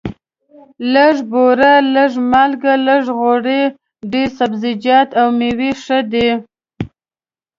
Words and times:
لږه 0.93 1.23
بوره، 1.31 1.73
لږه 1.93 2.21
مالګه، 2.31 2.73
لږ 2.87 3.03
غوړي، 3.17 3.61
ډېر 4.11 4.27
سبزیجات 4.39 5.09
او 5.19 5.27
مېوې 5.39 5.71
ښه 5.83 5.99
دي. 6.11 6.29